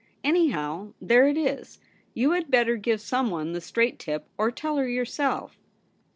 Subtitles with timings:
[0.23, 1.77] Anyhow, there it is.
[2.15, 5.59] You had better give someone the straight tip, or tell her yourself.'